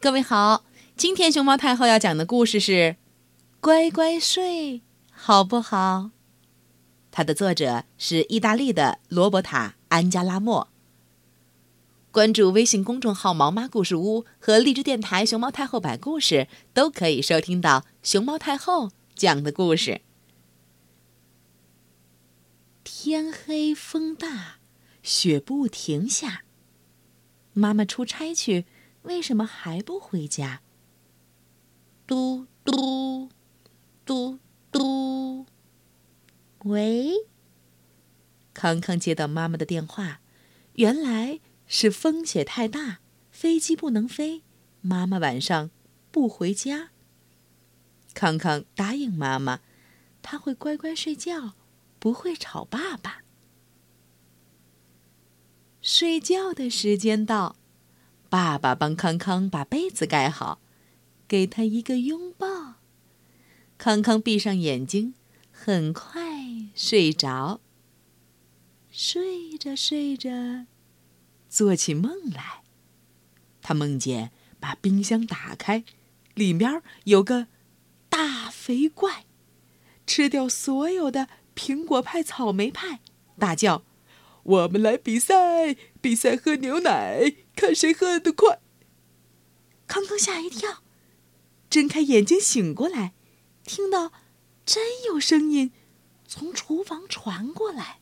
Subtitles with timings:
[0.00, 0.64] 各位好，
[0.96, 2.72] 今天熊猫太后要讲的故事是
[3.60, 4.74] 《乖乖睡》，
[5.10, 6.10] 好不好？
[7.10, 10.68] 它的作者是意大利的罗伯塔·安加拉莫。
[12.12, 20.02] 关注微信公众号“毛妈故事屋”和荔枝电台“熊猫太后摆故事”，都可以收听到熊猫太后讲的故事。
[22.84, 24.58] 天黑风大，
[25.02, 26.44] 雪不停下。
[27.52, 28.64] 妈妈出差去。
[29.02, 30.62] 为什么还不回家？
[32.06, 33.28] 嘟嘟
[34.04, 34.38] 嘟
[34.70, 35.46] 嘟，
[36.64, 37.12] 喂。
[38.54, 40.20] 康康接到妈妈的电话，
[40.74, 43.00] 原来是风雪太大，
[43.30, 44.42] 飞机不能飞，
[44.80, 45.70] 妈妈晚上
[46.10, 46.90] 不回家。
[48.14, 49.60] 康康答应妈妈，
[50.22, 51.54] 他会乖乖睡觉，
[51.98, 53.22] 不会吵爸爸。
[55.80, 57.57] 睡觉的时间到。
[58.28, 60.60] 爸爸帮康康把被子盖好，
[61.26, 62.74] 给他一个拥抱。
[63.78, 65.14] 康康闭上眼睛，
[65.50, 67.60] 很快睡着。
[68.90, 70.66] 睡着睡着，
[71.48, 72.62] 做起梦来。
[73.62, 75.84] 他梦见把冰箱打开，
[76.34, 77.46] 里面有个
[78.08, 79.24] 大肥怪，
[80.06, 83.00] 吃掉所有的苹果派、草莓派，
[83.38, 83.84] 大叫。
[84.48, 88.62] 我们来比赛，比赛喝牛奶，看谁喝得快。
[89.86, 90.82] 康康吓一跳，
[91.68, 93.12] 睁开眼睛醒过来，
[93.64, 94.10] 听到
[94.64, 95.70] 真有声音
[96.26, 97.98] 从厨房传过来。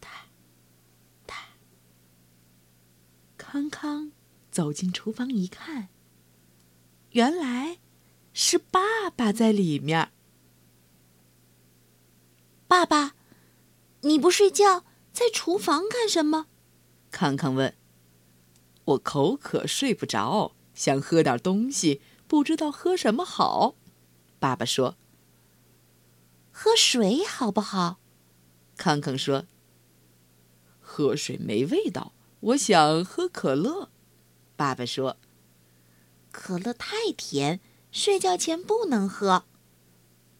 [0.00, 0.08] 哒
[1.26, 1.34] 哒。
[3.36, 4.12] 康康
[4.50, 5.88] 走进厨房一看，
[7.10, 7.80] 原来
[8.32, 10.10] 是爸爸在里面。
[12.66, 13.16] 爸爸。
[14.04, 16.46] 你不睡觉，在厨房干什么？
[17.10, 17.74] 康康问。
[18.84, 23.76] 我口渴，睡不着，想喝点东西，不知道喝什么好。
[24.38, 24.96] 爸爸说
[26.52, 27.98] ：“喝水好不好？”
[28.76, 29.46] 康康说
[30.80, 33.88] ：“喝水没味道，我想喝可乐。”
[34.54, 35.16] 爸爸说
[36.30, 39.44] ：“可乐太甜，睡觉前不能喝。”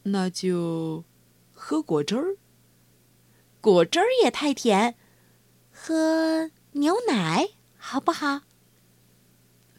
[0.05, 1.05] 那就
[1.55, 2.37] 喝果汁儿。
[3.65, 4.95] 果汁儿也太甜，
[5.73, 7.49] 喝牛奶
[7.79, 8.43] 好不好？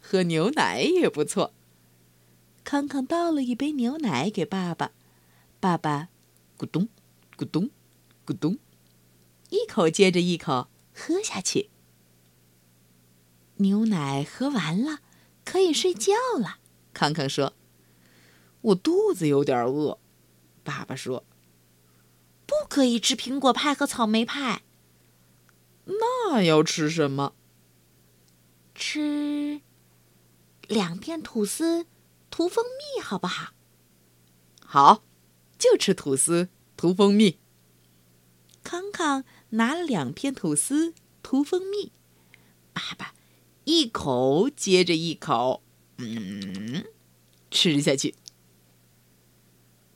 [0.02, 1.54] 喝牛奶也不错。
[2.64, 4.90] 康康倒了一杯牛奶给爸爸，
[5.60, 6.08] 爸爸
[6.58, 6.88] 咕咚
[7.38, 7.70] 咕咚
[8.26, 8.58] 咕咚，
[9.50, 11.70] 一口接着一口喝下去。
[13.58, 14.98] 牛奶喝完了，
[15.44, 16.58] 可以睡觉了。
[16.92, 17.52] 康康说
[18.62, 20.00] ：“我肚子有点饿。”
[20.64, 21.22] 爸爸说。
[22.46, 24.62] 不可以吃苹果派和草莓派。
[25.84, 27.34] 那要吃什么？
[28.74, 29.60] 吃
[30.66, 31.86] 两片吐司，
[32.30, 33.52] 涂蜂蜜，好不好？
[34.64, 35.04] 好，
[35.58, 37.38] 就吃吐司涂蜂蜜。
[38.62, 40.92] 康康拿了两片吐司
[41.22, 41.92] 涂蜂蜜，
[42.72, 43.14] 爸爸
[43.64, 45.62] 一口接着一口，
[45.98, 46.84] 嗯，
[47.50, 48.16] 吃下去。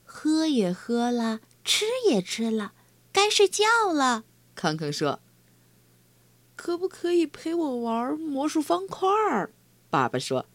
[0.03, 1.41] 喝也喝了。
[1.63, 2.73] 吃也吃了，
[3.11, 4.23] 该睡觉了。
[4.55, 5.19] 康康说
[6.55, 9.07] ：“可不可以陪我玩魔术方块？”
[9.89, 10.45] 爸爸说：“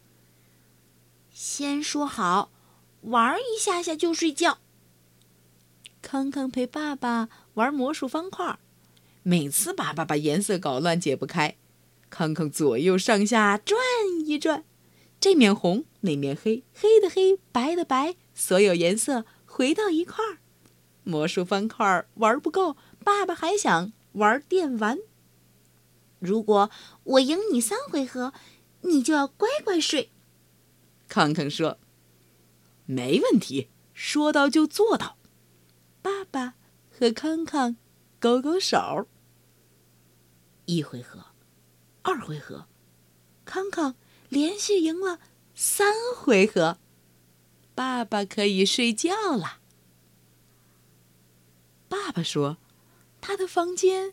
[1.32, 2.50] 先说好，
[3.02, 4.58] 玩一下下就睡觉。”
[6.02, 8.58] 康康陪爸爸玩魔术方块，
[9.22, 11.56] 每次爸爸把颜色搞乱解不开，
[12.10, 13.80] 康康左右上下转
[14.24, 14.64] 一转，
[15.18, 20.38] 这面红，那面黑，黑的黑，白的白，所有颜色回到一块儿。
[21.06, 24.98] 魔术方块玩不够，爸爸还想玩电玩。
[26.18, 26.68] 如果
[27.04, 28.32] 我赢你三回合，
[28.80, 30.10] 你就要乖乖睡。
[31.06, 31.78] 康康说
[32.86, 35.16] ：“没问题，说到就做到。”
[36.02, 36.54] 爸爸
[36.90, 37.76] 和康康
[38.18, 39.06] 勾勾手。
[40.64, 41.26] 一回合，
[42.02, 42.66] 二回合，
[43.44, 43.94] 康康
[44.28, 45.20] 连续赢了
[45.54, 46.78] 三回合，
[47.76, 49.60] 爸爸可以睡觉了。
[51.88, 52.58] 爸爸说
[53.20, 54.12] ：“他的房间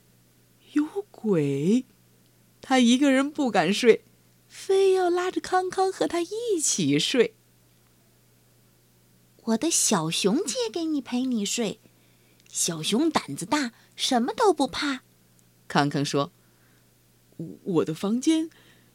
[0.73, 1.85] 有鬼，
[2.61, 4.03] 他一个人不敢睡，
[4.47, 7.35] 非要拉着康康和他一起睡。”
[9.45, 11.79] 我的小熊借给你陪你睡，
[12.47, 15.03] 小熊胆子大，什么都不怕。
[15.67, 16.31] 康康说
[17.63, 18.49] ：“我的房间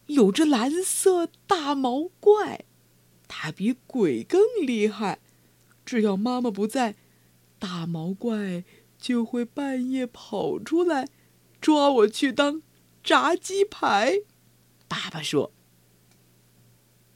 [0.06, 2.64] 有只蓝色大毛怪，
[3.26, 5.20] 它比鬼更厉害，
[5.84, 6.94] 只要妈妈不在。”
[7.58, 8.64] 大毛怪
[8.99, 11.08] 就会半夜跑出来，
[11.60, 12.62] 抓我去当
[13.02, 14.20] 炸鸡排。
[14.87, 15.52] 爸爸说：“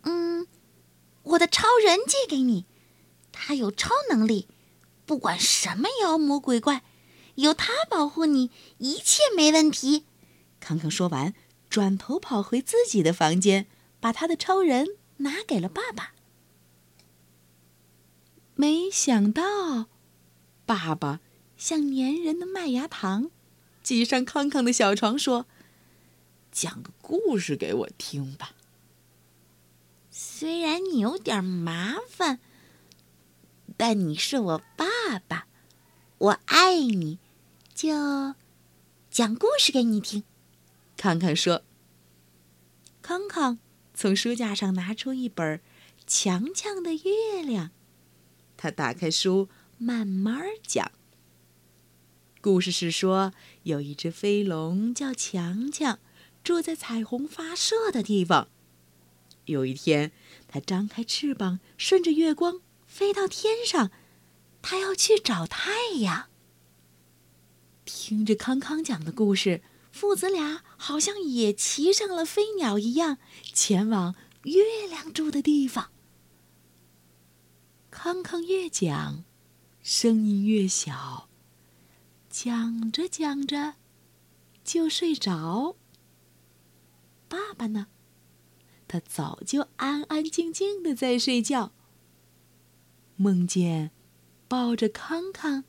[0.03, 0.47] 嗯
[1.23, 2.67] 我的超人借给你，
[3.31, 4.49] 他有超能力，
[5.07, 6.83] 不管什么妖魔鬼怪，
[7.37, 10.05] 有他保护你，一切没问题。
[10.61, 11.35] 康康说完，
[11.71, 13.67] 转头跑回自己的房间，
[14.01, 16.15] 把他的超人拿给了爸爸。
[18.55, 19.87] 没想到，
[20.75, 21.21] 爸爸
[21.59, 23.31] 像粘人的麦芽糖，
[23.83, 25.45] 挤上康康的小床，说
[26.51, 28.55] ：“讲个故事给我听吧。”
[30.11, 32.41] 虽然你有点麻烦，
[33.77, 35.47] 但你是我爸爸，
[36.17, 37.19] 我爱你，
[37.75, 38.35] 就
[39.11, 40.25] 讲故事给你听。
[40.97, 41.65] 康康说
[43.03, 43.59] ：“康康
[43.93, 45.59] 从书架上拿出一本
[46.07, 47.67] 《强强的月亮》，
[48.57, 49.51] 他打开书，
[49.83, 50.93] 慢慢讲。
[52.41, 53.33] 故事是说，
[53.65, 55.99] 有一只飞龙叫强强，
[56.45, 58.49] 住在彩虹发射的地方。”
[59.47, 60.13] 有一天，
[60.47, 63.91] 它张开翅膀，顺着月光飞到天上。
[64.63, 66.29] 它要去找太阳。
[67.85, 73.19] 听着康康讲的故事，父子俩好像也骑上了飞鸟一样，
[73.53, 74.15] 前往
[74.45, 75.91] 月亮住的地方。
[77.91, 79.25] 康康越讲，
[79.83, 81.29] 声音越小，
[82.31, 83.75] 讲着讲着
[84.63, 85.75] 就睡着。
[87.29, 87.89] 爸爸呢？
[88.87, 91.73] 他早就安安静静的在睡觉，
[93.17, 93.91] 梦见
[94.47, 95.65] 抱着康康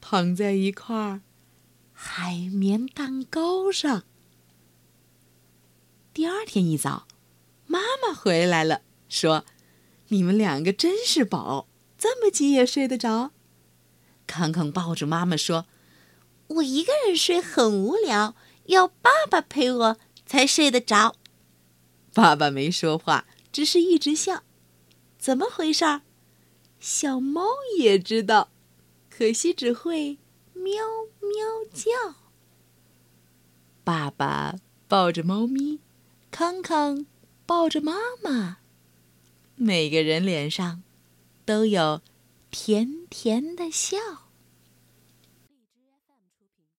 [0.00, 1.22] 躺在一块儿
[1.92, 4.04] 海绵蛋糕上。
[6.14, 7.08] 第二天一早，
[7.66, 9.44] 妈妈回来了，说
[10.08, 11.66] ：“你们两个真是宝，
[11.98, 13.32] 这么急也睡得着。”
[14.28, 15.66] 康康抱着妈妈说
[16.46, 18.36] ：“我一个人睡很无聊，
[18.66, 21.16] 要爸爸陪我才睡得着。”
[22.14, 24.44] 爸爸没说话，只是一直笑。
[25.18, 26.02] 怎么回事？
[26.78, 27.42] 小猫
[27.78, 28.50] 也知道，
[29.10, 30.18] 可惜只会
[30.52, 30.84] 喵
[31.20, 32.14] 喵叫。
[33.82, 35.80] 爸爸抱着猫咪，
[36.30, 37.06] 康康
[37.46, 38.58] 抱着妈妈，
[39.56, 40.82] 每个人脸上
[41.44, 42.00] 都有
[42.50, 44.27] 甜甜的笑。